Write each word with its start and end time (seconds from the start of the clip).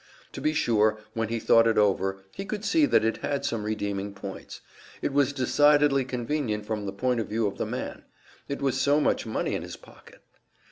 To 0.31 0.41
be 0.41 0.51
sure, 0.53 0.97
when 1.13 1.27
he 1.29 1.39
thought 1.39 1.67
it 1.67 1.77
over, 1.77 2.17
he 2.31 2.43
could 2.43 2.65
see 2.65 2.87
that 2.87 3.05
it 3.05 3.17
had 3.17 3.45
some 3.45 3.61
redeeming 3.63 4.15
points; 4.15 4.61
it 4.99 5.13
was 5.13 5.31
decidedly 5.31 6.05
convenient 6.05 6.65
from 6.65 6.87
the 6.87 6.91
point 6.91 7.19
of 7.19 7.27
view 7.27 7.45
of 7.45 7.59
the 7.59 7.67
man; 7.67 8.03
it 8.49 8.63
was 8.63 8.81
so 8.81 8.99
much 8.99 9.27
money 9.27 9.53
in 9.53 9.61
his 9.61 9.77
pocket. 9.77 10.21